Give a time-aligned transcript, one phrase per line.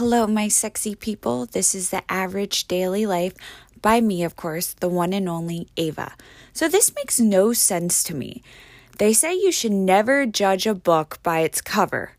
[0.00, 1.44] Hello, my sexy people.
[1.44, 3.34] This is the average daily life
[3.82, 6.14] by me, of course, the one and only Ava.
[6.54, 8.42] So, this makes no sense to me.
[8.96, 12.12] They say you should never judge a book by its cover.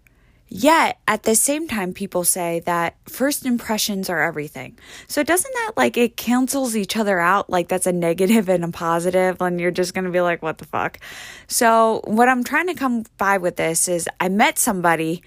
[0.48, 4.78] Yet, at the same time, people say that first impressions are everything.
[5.08, 7.50] So, doesn't that like it cancels each other out?
[7.50, 10.66] Like, that's a negative and a positive, and you're just gonna be like, what the
[10.66, 11.00] fuck?
[11.48, 15.24] So, what I'm trying to come by with this is I met somebody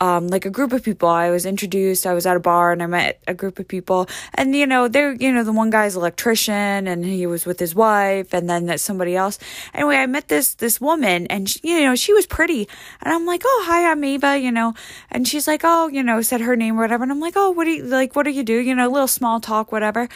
[0.00, 1.08] um, like a group of people.
[1.08, 2.06] I was introduced.
[2.06, 4.88] I was at a bar and I met a group of people, and you know,
[4.88, 8.66] they're you know the one guy's electrician and he was with his wife, and then
[8.66, 9.38] that somebody else.
[9.74, 12.68] Anyway, I met this this woman, and she, you know she was pretty,
[13.02, 14.74] and I'm like, oh hi, I'm Eva, you know,
[15.10, 17.50] and she's like, oh you know, said her name or whatever, and I'm like, oh
[17.50, 20.08] what do you like, what do you do, you know, a little small talk, whatever,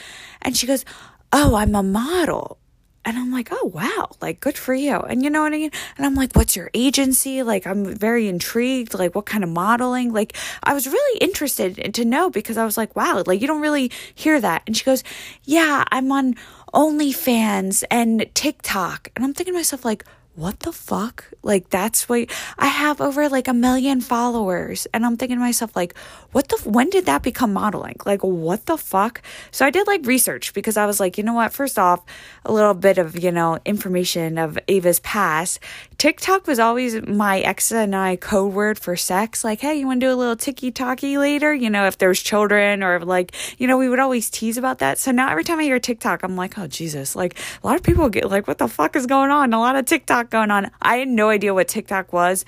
[0.42, 0.84] and she goes,
[1.32, 2.58] oh I'm a model,
[3.04, 4.96] and I'm like, oh, wow, like, good for you.
[4.96, 5.70] And you know what I mean?
[5.96, 7.42] And I'm like, what's your agency?
[7.42, 8.94] Like, I'm very intrigued.
[8.94, 10.12] Like, what kind of modeling?
[10.12, 13.60] Like, I was really interested to know because I was like, wow, like, you don't
[13.60, 14.62] really hear that.
[14.66, 15.04] And she goes,
[15.44, 16.34] yeah, I'm on
[16.72, 19.10] OnlyFans and TikTok.
[19.14, 20.04] And I'm thinking to myself, like,
[20.36, 21.30] what the fuck?
[21.42, 22.28] Like that's what
[22.58, 25.94] I have over like a million followers and I'm thinking to myself like
[26.34, 27.94] what the when did that become modeling?
[28.04, 29.22] Like what the fuck?
[29.52, 31.52] So I did like research because I was like, you know what?
[31.52, 32.02] First off,
[32.44, 35.60] a little bit of, you know, information of Ava's past.
[35.96, 39.44] TikTok was always my ex and I code word for sex.
[39.44, 41.54] Like, hey, you want to do a little ticky talky later?
[41.54, 44.98] You know, if there's children or like, you know, we would always tease about that.
[44.98, 47.84] So now every time I hear TikTok, I'm like, oh Jesus, like a lot of
[47.84, 49.52] people get like, what the fuck is going on?
[49.52, 50.68] A lot of TikTok going on.
[50.82, 52.44] I had no idea what TikTok was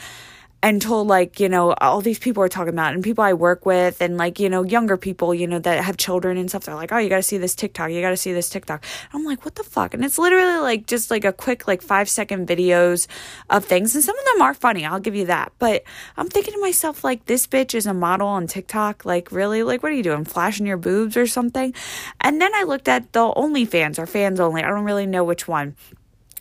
[0.63, 4.01] until like you know all these people are talking about and people i work with
[4.01, 6.93] and like you know younger people you know that have children and stuff they're like
[6.93, 8.85] oh you gotta see this tiktok you gotta see this tiktok.
[9.13, 9.95] I'm like what the fuck?
[9.95, 13.07] And it's literally like just like a quick like five second videos
[13.51, 15.83] of things and some of them are funny i'll give you that but
[16.17, 19.63] i'm thinking to myself like this bitch is a model on tiktok like really?
[19.63, 21.75] Like what are you doing flashing your boobs or something?
[22.21, 25.47] And then i looked at the onlyfans or fans only i don't really know which
[25.47, 25.77] one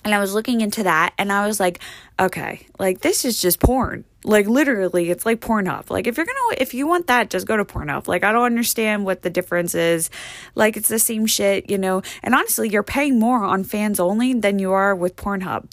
[0.06, 1.80] and I was looking into that and I was like,
[2.20, 4.06] okay, like this is just porn.
[4.24, 5.90] Like literally, it's like Pornhub.
[5.90, 8.08] Like if you're gonna, if you want that, just go to Pornhub.
[8.08, 10.12] Like I don't understand what the difference is.
[10.54, 12.04] Like it's the same shit, you know.
[12.22, 15.68] And honestly, you're paying more on fans only than you are with Pornhub.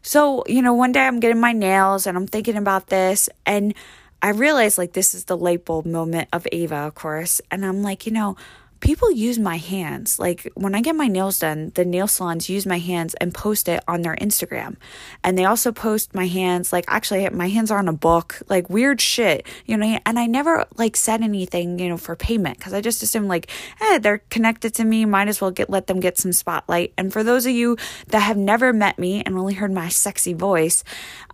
[0.00, 3.74] So you know, one day I'm getting my nails and I'm thinking about this and
[4.22, 7.42] I realized like this is the light bulb moment of Ava, of course.
[7.50, 8.36] And I'm like, you know,
[8.86, 10.16] people use my hands.
[10.20, 13.68] Like when I get my nails done, the nail salons use my hands and post
[13.68, 14.76] it on their Instagram.
[15.24, 18.70] And they also post my hands, like actually my hands are on a book, like
[18.70, 22.72] weird shit, you know, and I never like said anything, you know, for payment because
[22.72, 25.98] I just assumed like, eh, they're connected to me, might as well get let them
[25.98, 26.92] get some spotlight.
[26.96, 27.76] And for those of you
[28.08, 30.84] that have never met me and only heard my sexy voice,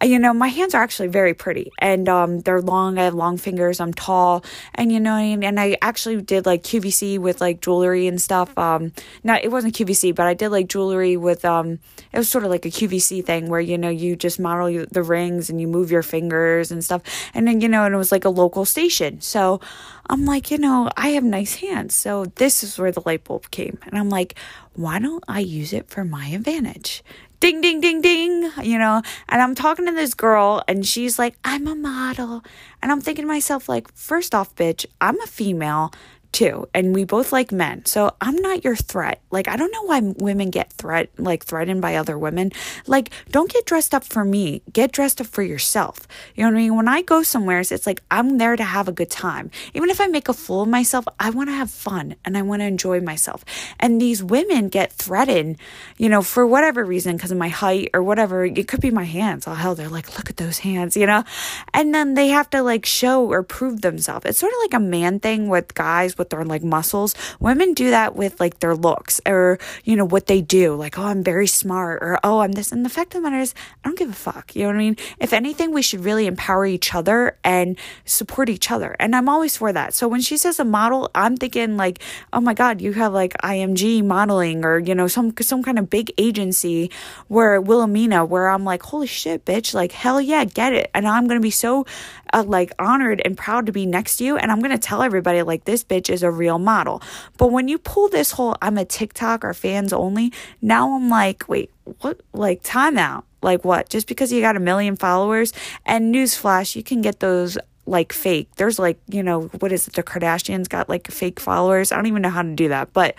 [0.03, 3.37] you know, my hands are actually very pretty and um they're long, I have long
[3.37, 4.43] fingers, I'm tall,
[4.75, 8.57] and you know, and I actually did like QVC with like jewelry and stuff.
[8.57, 8.93] Um,
[9.23, 11.81] not it wasn't QVC, but I did like jewelry with um,
[12.13, 15.03] it was sort of like a QVC thing where you know you just model the
[15.03, 17.03] rings and you move your fingers and stuff,
[17.35, 19.21] and then you know, and it was like a local station.
[19.21, 19.61] So
[20.09, 23.51] I'm like, you know, I have nice hands, so this is where the light bulb
[23.51, 24.39] came, and I'm like,
[24.73, 27.03] why don't I use it for my advantage?
[27.43, 29.03] ding ding ding ding you know?
[29.29, 32.45] And i'm talking to this girl and she's like i'm a model.
[32.81, 35.93] And i'm thinking to myself like first off bitch i'm a female
[36.33, 37.85] too and we both like men.
[37.85, 39.21] So i'm not your threat.
[39.31, 42.53] Like i don't know why women get threat like threatened by other women.
[42.87, 44.63] Like don't get dressed up for me.
[44.73, 46.09] Get dressed up for yourself.
[46.35, 46.77] You know what i mean?
[46.77, 49.51] When i go somewhere it's like i'm there to have a good time.
[49.75, 52.43] Even if i make a fool of myself i want to have fun and i
[52.43, 53.45] want to enjoy myself.
[53.79, 55.59] And these women get threatened
[55.99, 58.45] you know for whatever reason because of my height or whatever.
[58.45, 59.47] It could be my hands.
[59.47, 61.25] Oh hell they're like look at those hands you know?
[61.75, 64.25] And then they have to like show or prove themselves.
[64.27, 67.17] It's sort of like a man thing with guys with their like muscles.
[67.41, 70.77] Women do that with like their looks or, you know, what they do.
[70.77, 72.71] Like, oh, I'm very smart or, oh, I'm this.
[72.71, 74.55] And the fact of the matter is, I don't give a fuck.
[74.55, 74.97] You know what I mean?
[75.19, 78.95] If anything, we should really empower each other and support each other.
[79.01, 79.95] And I'm always for that.
[79.95, 81.99] So when she says a model, I'm thinking like,
[82.33, 85.91] oh my God, you have like IMG modeling or, you know, some, some kind of
[85.91, 86.91] big agency
[87.27, 90.89] where Wilhelmina, where I'm like, holy shit, bitch, like, hell yeah, get it.
[90.95, 91.85] And I'm going to be so
[92.33, 94.37] uh, like honored and proud to be next to you.
[94.37, 97.03] And I'm going to tell everybody like, this bitch is a real model.
[97.39, 101.49] But when you pull this whole I'm a TikTok or fans only, now I'm like,
[101.49, 101.71] wait,
[102.01, 102.21] what?
[102.33, 103.25] Like, time out.
[103.43, 103.89] Like, what?
[103.89, 105.53] Just because you got a million followers
[105.85, 108.49] and newsflash, you can get those like fake.
[108.57, 109.95] There's like, you know, what is it?
[109.95, 111.91] The Kardashians got like fake followers.
[111.91, 113.17] I don't even know how to do that, but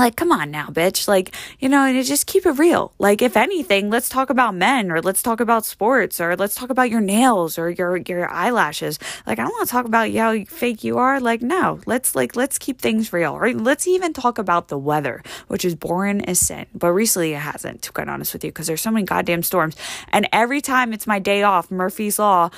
[0.00, 1.06] like, come on now, bitch.
[1.06, 2.92] Like, you know, and just keep it real.
[2.98, 6.70] Like, if anything, let's talk about men or let's talk about sports or let's talk
[6.70, 8.98] about your nails or your, your eyelashes.
[9.26, 11.20] Like, I don't want to talk about how fake you are.
[11.20, 13.38] Like, no, let's like, let's keep things real.
[13.38, 13.56] Right?
[13.56, 16.66] Let's even talk about the weather, which is boring as sin.
[16.74, 19.76] But recently it hasn't, to be honest with you, because there's so many goddamn storms.
[20.08, 22.50] And every time it's my day off, Murphy's Law,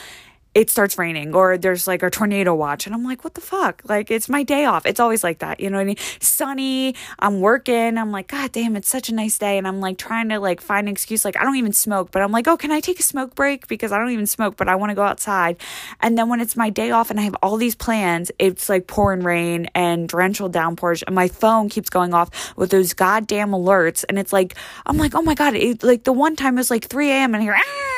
[0.55, 3.81] it starts raining or there's like a tornado watch and I'm like, what the fuck?
[3.85, 4.85] Like it's my day off.
[4.85, 5.61] It's always like that.
[5.61, 5.97] You know what I mean?
[6.21, 7.97] Sunny, I'm working.
[7.97, 9.57] I'm like, God damn, it's such a nice day.
[9.57, 11.25] And I'm like trying to like find an excuse.
[11.25, 13.67] Like I don't even smoke, but I'm like, oh, can I take a smoke break?
[13.67, 15.57] Because I don't even smoke, but I want to go outside.
[16.01, 18.87] And then when it's my day off and I have all these plans, it's like
[18.87, 21.03] pouring rain and torrential downpours.
[21.03, 24.05] And my phone keeps going off with those goddamn alerts.
[24.07, 24.55] And it's like,
[24.85, 25.55] I'm like, oh my God.
[25.55, 27.35] It, like the one time it was like 3 a.m.
[27.35, 27.92] and here, ah,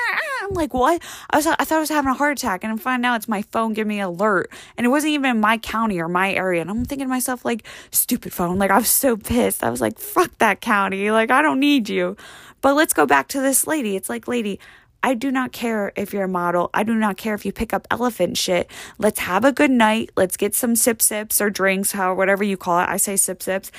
[0.44, 1.02] I'm like, what?
[1.30, 3.28] I was, I thought I was having a heart attack, and I'm finding out it's
[3.28, 6.32] my phone giving me an alert, and it wasn't even in my county or my
[6.32, 6.60] area.
[6.60, 8.58] And I'm thinking to myself, like, stupid phone.
[8.58, 9.64] Like, I was so pissed.
[9.64, 11.10] I was like, fuck that county.
[11.10, 12.16] Like, I don't need you.
[12.60, 13.96] But let's go back to this lady.
[13.96, 14.58] It's like, lady,
[15.02, 16.70] I do not care if you're a model.
[16.72, 18.70] I do not care if you pick up elephant shit.
[18.96, 20.08] Let's have a good night.
[20.16, 22.88] Let's get some sip sips or drinks, how whatever you call it.
[22.88, 23.70] I say sip sips.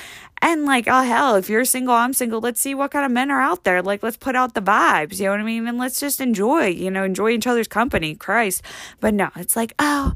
[0.42, 2.40] And like, oh hell, if you're single, I'm single.
[2.40, 3.82] Let's see what kind of men are out there.
[3.82, 5.20] Like, let's put out the vibes.
[5.20, 5.68] You know what I mean?
[5.68, 8.16] And let's just enjoy, you know, enjoy each other's company.
[8.16, 8.62] Christ.
[9.00, 10.14] But no, it's like, oh,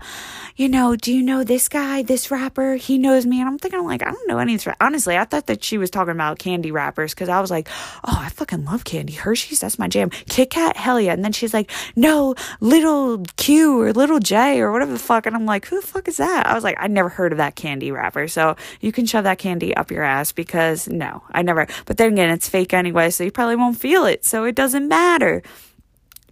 [0.55, 2.75] you know, do you know this guy, this rapper?
[2.75, 3.39] He knows me.
[3.39, 4.59] And I'm thinking, like, I don't know any.
[4.81, 7.69] Honestly, I thought that she was talking about candy rappers because I was like,
[8.03, 9.13] oh, I fucking love candy.
[9.13, 10.09] Hershey's, that's my jam.
[10.09, 11.13] Kit Kat, hell yeah.
[11.13, 15.25] and then she's like, no, little Q or little J or whatever the fuck.
[15.25, 16.47] And I'm like, who the fuck is that?
[16.47, 18.27] I was like, I never heard of that candy rapper.
[18.27, 21.67] So you can shove that candy up your ass because no, I never.
[21.85, 24.25] But then again, it's fake anyway, so you probably won't feel it.
[24.25, 25.41] So it doesn't matter.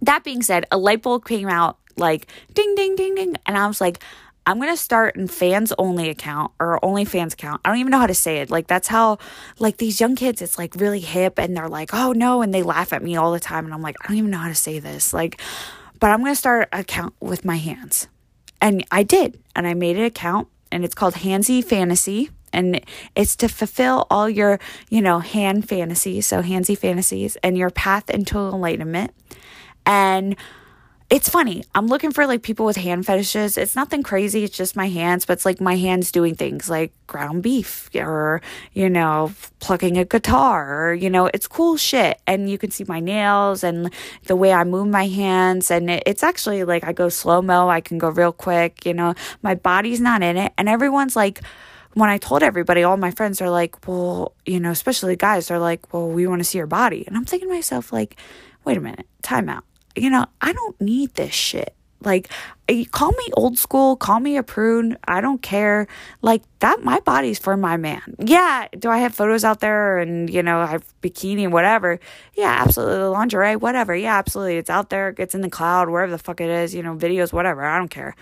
[0.02, 3.36] That being said, a light bulb came out like ding, ding, ding, ding.
[3.46, 4.02] And I was like,
[4.46, 7.60] I'm to start an fans only account or only fans account.
[7.64, 8.50] I don't even know how to say it.
[8.50, 9.18] Like that's how
[9.58, 12.62] like these young kids it's like really hip and they're like, "Oh no," and they
[12.62, 14.54] laugh at me all the time and I'm like, "I don't even know how to
[14.54, 15.38] say this." Like
[16.00, 18.08] but I'm to start an account with my hands.
[18.60, 19.38] And I did.
[19.54, 22.80] And I made an account and it's called Handsy Fantasy and
[23.14, 24.58] it's to fulfill all your,
[24.90, 29.12] you know, hand fantasies, so handsy fantasies and your path into enlightenment.
[29.86, 30.36] And
[31.10, 31.64] it's funny.
[31.74, 33.56] I'm looking for like people with hand fetishes.
[33.56, 34.44] It's nothing crazy.
[34.44, 38.42] It's just my hands, but it's like my hands doing things like ground beef or,
[38.74, 42.20] you know, plucking a guitar or, you know, it's cool shit.
[42.26, 43.90] And you can see my nails and
[44.24, 45.70] the way I move my hands.
[45.70, 47.70] And it's actually like I go slow mo.
[47.70, 48.84] I can go real quick.
[48.84, 50.52] You know, my body's not in it.
[50.58, 51.40] And everyone's like,
[51.94, 55.58] when I told everybody, all my friends are like, well, you know, especially guys, are
[55.58, 57.04] like, well, we want to see your body.
[57.06, 58.16] And I'm thinking to myself, like,
[58.64, 59.64] wait a minute, time out
[59.98, 61.74] you know, I don't need this shit.
[62.00, 62.30] Like,
[62.68, 64.96] eh, call me old school, call me a prune.
[65.06, 65.88] I don't care.
[66.22, 68.14] Like, that, my body's for my man.
[68.20, 68.68] Yeah.
[68.78, 71.98] Do I have photos out there and, you know, I have bikini, whatever?
[72.34, 73.08] Yeah, absolutely.
[73.08, 73.96] Lingerie, whatever.
[73.96, 74.58] Yeah, absolutely.
[74.58, 75.12] It's out there.
[75.18, 77.64] It's in the cloud, wherever the fuck it is, you know, videos, whatever.
[77.64, 78.14] I don't care.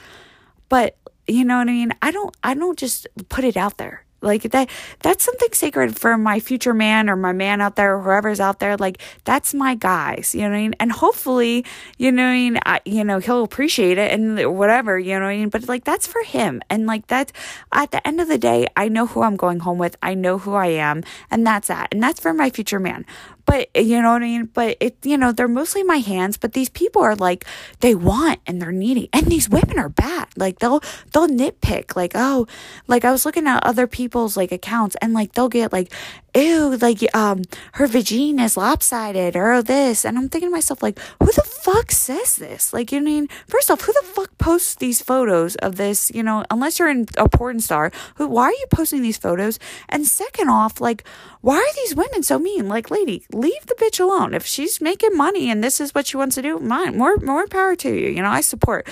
[0.70, 0.96] But,
[1.26, 1.93] you know what I mean?
[2.02, 4.06] I don't, I don't just put it out there.
[4.23, 4.70] Like that
[5.00, 8.61] that's something sacred for my future man or my man out there or whoever's out
[8.61, 8.76] there.
[8.76, 10.75] Like that's my guys, you know what I mean?
[10.81, 11.64] And hopefully,
[11.99, 15.26] you know what I mean, I, you know, he'll appreciate it and whatever, you know
[15.26, 15.50] what I mean?
[15.50, 16.62] But like that's for him.
[16.70, 17.31] And like that
[17.73, 19.96] at the end of the day, I know who I'm going home with.
[20.02, 21.88] I know who I am, and that's that.
[21.93, 23.05] And that's for my future man.
[23.46, 24.50] But you know what I mean?
[24.52, 27.44] But it, you know, they're mostly my hands, but these people are like,
[27.81, 29.08] they want and they're needy.
[29.12, 30.28] And these women are bad.
[30.37, 30.81] Like they'll,
[31.12, 32.47] they'll nitpick like, oh,
[32.88, 35.92] like I was looking at other people's like accounts and like they'll get like,
[36.37, 40.05] ew, like, um, her vagina is lopsided or this.
[40.05, 42.73] And I'm thinking to myself, like, who the fuck says this?
[42.73, 46.11] Like, you know, I mean, first off, who the fuck posts these photos of this,
[46.14, 49.59] you know, unless you're in a porn star, who, why are you posting these photos?
[49.88, 51.05] And second off, like,
[51.40, 52.69] why are these women so mean?
[52.69, 54.35] Like, lady, leave the bitch alone.
[54.35, 57.47] If she's making money and this is what she wants to do, mine, more, more
[57.47, 58.09] power to you.
[58.09, 58.88] You know, I support.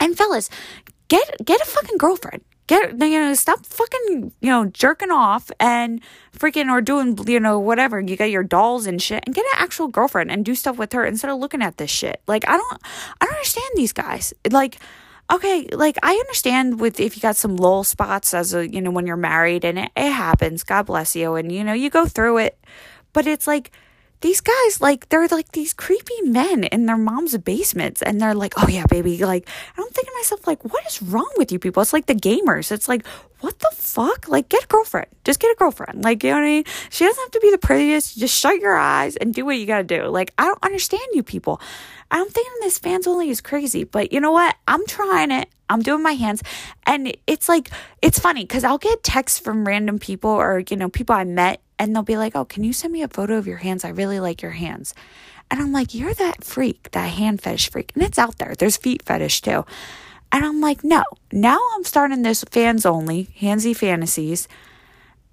[0.00, 0.50] And fellas,
[1.08, 6.00] get, get a fucking girlfriend get you know stop fucking you know jerking off and
[6.36, 8.00] freaking or doing you know whatever.
[8.00, 10.92] You got your dolls and shit and get an actual girlfriend and do stuff with
[10.92, 12.20] her instead of looking at this shit.
[12.26, 12.82] Like i don't
[13.20, 14.34] i don't understand these guys.
[14.50, 14.78] Like
[15.32, 18.92] okay like i understand with if you got some lull spots as a you know
[18.92, 21.34] when you're married and it, it happens god bless you.
[21.34, 22.58] And you know you go through it.
[23.12, 23.72] But it's like
[24.20, 28.54] these guys like they're like these creepy men in their mom's basements and they're like
[28.56, 31.82] oh yeah baby like i'm thinking to myself like what is wrong with you people?
[31.82, 32.72] It's like the gamers.
[32.72, 33.06] It's like
[33.40, 34.28] what the fuck?
[34.28, 35.06] Like get a girlfriend.
[35.24, 36.02] Just get a girlfriend.
[36.02, 36.64] Like you know what i mean?
[36.90, 38.18] She doesn't have to be the prettiest.
[38.18, 40.04] Just shut your eyes and do what you gotta do.
[40.06, 41.60] Like i don't understand you people.
[42.10, 44.54] I'm thinking this fans only is crazy but you know what?
[44.66, 45.48] I'm trying it.
[45.68, 46.42] I'm doing my hands.
[46.86, 47.70] And it's like,
[48.00, 51.60] it's funny because I'll get texts from random people or, you know, people I met
[51.78, 53.84] and they'll be like, oh, can you send me a photo of your hands?
[53.84, 54.94] I really like your hands.
[55.50, 57.92] And I'm like, you're that freak, that hand fetish freak.
[57.94, 58.54] And it's out there.
[58.56, 59.64] There's feet fetish too.
[60.32, 64.48] And I'm like, no, now I'm starting this fans only, handsy fantasies.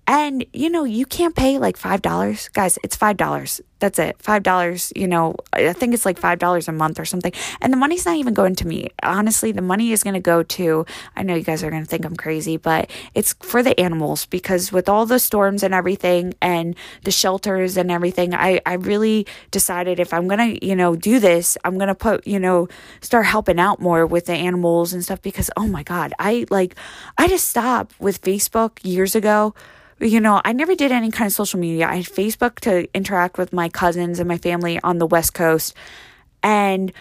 [0.05, 2.53] And, you know, you can't pay like $5.
[2.53, 3.62] Guys, it's $5.
[3.79, 4.17] That's it.
[4.19, 7.31] $5, you know, I think it's like $5 a month or something.
[7.62, 8.89] And the money's not even going to me.
[9.01, 11.89] Honestly, the money is going to go to, I know you guys are going to
[11.89, 16.33] think I'm crazy, but it's for the animals because with all the storms and everything
[16.41, 20.95] and the shelters and everything, I, I really decided if I'm going to, you know,
[20.95, 22.67] do this, I'm going to put, you know,
[23.01, 26.75] start helping out more with the animals and stuff because, oh my God, I like,
[27.17, 29.53] I just stopped with Facebook years ago
[30.03, 31.88] you know, I never did any kind of social media.
[31.88, 35.74] I had Facebook to interact with my cousins and my family on the West Coast.
[36.41, 36.91] And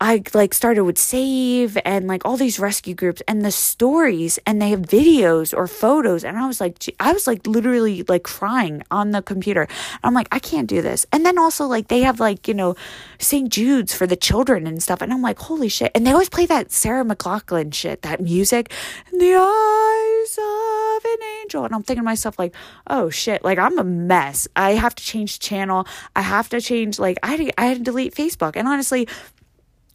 [0.00, 4.60] I like started with Save and like all these rescue groups and the stories and
[4.60, 8.82] they have videos or photos and I was like I was like literally like crying
[8.90, 9.66] on the computer.
[10.04, 11.06] I'm like I can't do this.
[11.12, 12.74] And then also like they have like, you know,
[13.18, 13.48] St.
[13.48, 15.92] Jude's for the children and stuff and I'm like holy shit.
[15.94, 18.70] And they always play that Sarah McLachlan shit, that music
[19.12, 22.54] the eyes of an angel and I'm thinking to myself like,
[22.86, 24.46] "Oh shit, like I'm a mess.
[24.56, 25.86] I have to change channel.
[26.14, 29.08] I have to change like I I had to delete Facebook." And honestly,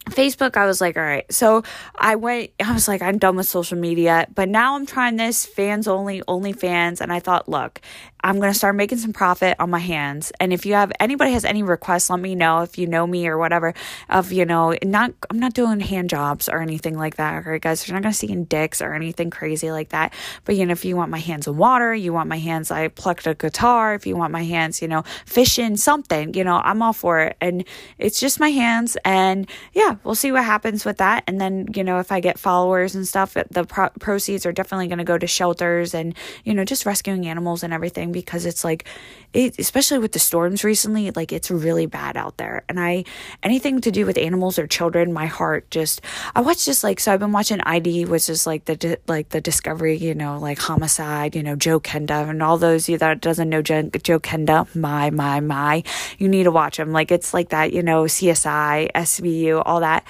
[0.06, 1.30] Facebook, I was like, all right.
[1.32, 1.62] So
[1.94, 5.46] I went, I was like, I'm done with social media, but now I'm trying this
[5.46, 7.00] fans only, only fans.
[7.00, 7.80] And I thought, look,
[8.24, 10.32] I'm going to start making some profit on my hands.
[10.38, 13.26] And if you have anybody has any requests, let me know if you know me
[13.26, 13.74] or whatever
[14.08, 17.34] of, you know, not, I'm not doing hand jobs or anything like that.
[17.44, 20.12] All right, guys, you're not going to see in dicks or anything crazy like that.
[20.44, 22.88] But, you know, if you want my hands in water, you want my hands, I
[22.88, 23.94] plucked a guitar.
[23.94, 27.36] If you want my hands, you know, fishing, something, you know, I'm all for it.
[27.40, 27.64] And
[27.98, 28.96] it's just my hands.
[29.04, 31.24] And yeah, we'll see what happens with that.
[31.26, 34.88] And then, you know, if I get followers and stuff, the pro- proceeds are definitely
[34.88, 38.64] going to go to shelters and, you know, just rescuing animals and everything because it's
[38.64, 38.86] like
[39.32, 43.04] it especially with the storms recently like it's really bad out there and i
[43.42, 46.00] anything to do with animals or children my heart just
[46.34, 49.40] i watched just like so i've been watching id which is like the like the
[49.40, 53.48] discovery you know like homicide you know joe kenda and all those you that doesn't
[53.48, 55.82] know joe, joe kenda my my my
[56.18, 60.04] you need to watch them like it's like that you know csi svu all that.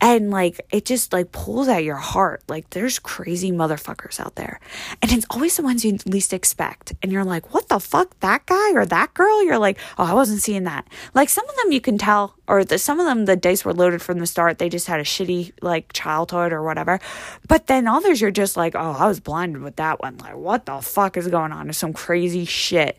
[0.00, 2.42] And like it just like pulls at your heart.
[2.46, 4.60] Like there's crazy motherfuckers out there.
[5.00, 6.92] And it's always the ones you least expect.
[7.02, 8.18] And you're like what the fuck?
[8.20, 9.42] That guy or that girl?
[9.44, 10.86] You're like oh i wasn't seeing that.
[11.14, 13.72] Like some of them you can tell or the, some of them the dice were
[13.72, 14.58] loaded from the start.
[14.58, 17.00] They just had a shitty like childhood or whatever.
[17.48, 20.18] But then others you're just like oh i was blinded with that one.
[20.18, 21.70] Like what the fuck is going on?
[21.70, 22.98] It's some crazy shit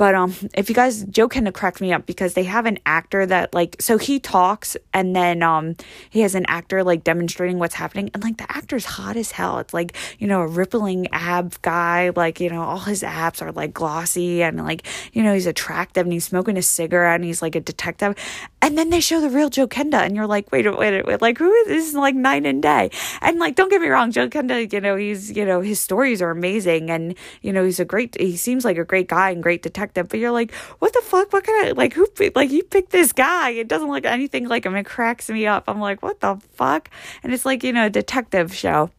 [0.00, 3.26] but um, if you guys, Joe Kenda cracked me up because they have an actor
[3.26, 5.76] that like, so he talks and then um,
[6.08, 9.58] he has an actor like demonstrating what's happening, and like the actor's hot as hell.
[9.58, 13.52] It's like you know a rippling ab guy, like you know all his abs are
[13.52, 17.42] like glossy and like you know he's attractive and he's smoking a cigarette and he's
[17.42, 18.14] like a detective,
[18.62, 21.36] and then they show the real Joe Kenda and you're like, wait, wait, wait, like
[21.36, 21.88] who is this?
[21.88, 22.90] Is like night and day,
[23.20, 26.22] and like don't get me wrong, Joe Kenda, you know he's you know his stories
[26.22, 29.42] are amazing and you know he's a great, he seems like a great guy and
[29.42, 31.32] great detective detective, but you're like, what the fuck?
[31.32, 33.50] What kind of like who like you picked this guy?
[33.50, 34.76] It doesn't look anything like him.
[34.76, 35.64] It cracks me up.
[35.68, 36.90] I'm like, what the fuck?
[37.22, 38.90] And it's like you know a detective show.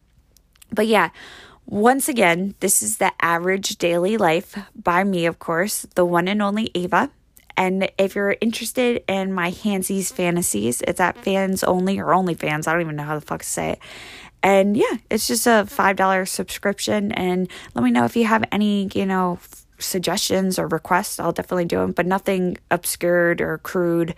[0.70, 1.10] But yeah,
[1.66, 6.42] once again, this is the average daily life by me, of course, the one and
[6.42, 7.10] only Ava.
[7.54, 12.66] And if you're interested in my Handsies fantasies, it's at fans only or only fans.
[12.66, 13.78] I don't even know how the fuck to say it.
[14.42, 17.12] And yeah, it's just a $5 subscription.
[17.12, 19.38] And let me know if you have any, you know,
[19.82, 24.14] suggestions or requests, I'll definitely do them, but nothing obscured or crude.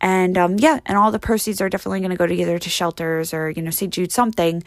[0.00, 2.70] And um, yeah, and all the proceeds are definitely going to go to either to
[2.70, 3.92] shelters or, you know, St.
[3.92, 4.62] Jude something.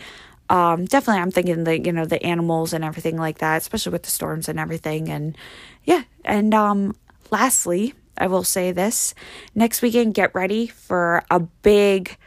[0.50, 4.03] Um, definitely, I'm thinking the, you know, the animals and everything like that, especially with
[4.03, 5.10] the storms and everything.
[5.10, 5.38] And
[5.84, 6.96] yeah, and um,
[7.29, 9.13] lastly, I will say this
[9.53, 12.17] next weekend, get ready for a big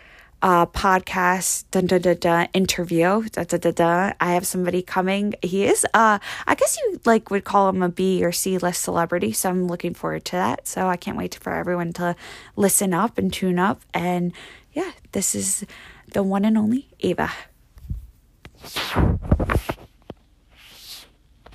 [0.43, 3.23] uh, podcast dun, dun, dun, dun, interview.
[3.31, 4.13] Da, da, da, da.
[4.21, 5.35] I have somebody coming.
[5.41, 8.83] He is, uh, I guess you like would call him a B or C list
[8.83, 9.33] celebrity.
[9.33, 10.67] So I'm looking forward to that.
[10.67, 12.17] So I can't wait for everyone to
[12.57, 13.81] listen up and tune up.
[13.95, 14.33] And
[14.73, 15.65] yeah, this is
[16.13, 17.31] the one and only Ava.